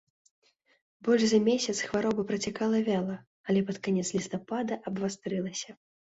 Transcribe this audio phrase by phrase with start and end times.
[1.07, 3.19] Больш за месяц хвароба працякала вяла,
[3.51, 5.71] але пад канец лістапада абвастрылася.